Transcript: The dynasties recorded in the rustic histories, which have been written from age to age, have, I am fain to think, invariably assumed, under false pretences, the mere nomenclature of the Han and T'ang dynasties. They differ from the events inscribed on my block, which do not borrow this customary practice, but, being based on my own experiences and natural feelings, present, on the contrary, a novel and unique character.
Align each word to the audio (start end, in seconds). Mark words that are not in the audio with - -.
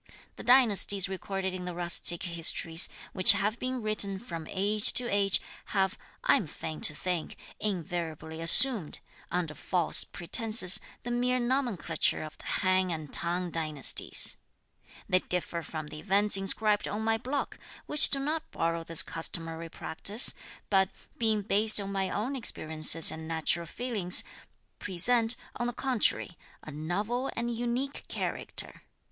The 0.35 0.41
dynasties 0.43 1.07
recorded 1.07 1.53
in 1.53 1.65
the 1.65 1.75
rustic 1.75 2.23
histories, 2.23 2.89
which 3.13 3.33
have 3.33 3.59
been 3.59 3.83
written 3.83 4.17
from 4.17 4.47
age 4.49 4.93
to 4.93 5.05
age, 5.07 5.39
have, 5.75 5.95
I 6.23 6.37
am 6.37 6.47
fain 6.47 6.81
to 6.81 6.95
think, 6.95 7.37
invariably 7.59 8.41
assumed, 8.41 8.99
under 9.29 9.53
false 9.53 10.03
pretences, 10.03 10.79
the 11.03 11.11
mere 11.11 11.39
nomenclature 11.39 12.23
of 12.23 12.35
the 12.39 12.45
Han 12.45 12.89
and 12.89 13.13
T'ang 13.13 13.51
dynasties. 13.51 14.37
They 15.07 15.19
differ 15.19 15.61
from 15.61 15.89
the 15.89 15.99
events 15.99 16.35
inscribed 16.35 16.87
on 16.87 17.03
my 17.03 17.19
block, 17.19 17.59
which 17.85 18.09
do 18.09 18.19
not 18.19 18.49
borrow 18.49 18.83
this 18.83 19.03
customary 19.03 19.69
practice, 19.69 20.33
but, 20.71 20.89
being 21.19 21.43
based 21.43 21.79
on 21.79 21.91
my 21.91 22.09
own 22.09 22.35
experiences 22.35 23.11
and 23.11 23.27
natural 23.27 23.67
feelings, 23.67 24.23
present, 24.79 25.35
on 25.57 25.67
the 25.67 25.73
contrary, 25.73 26.39
a 26.63 26.71
novel 26.71 27.29
and 27.35 27.55
unique 27.55 28.05
character. 28.07 28.81